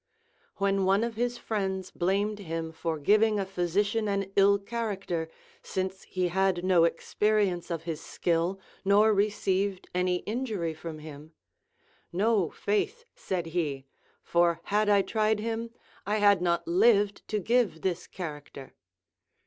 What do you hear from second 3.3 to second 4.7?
a physician an ill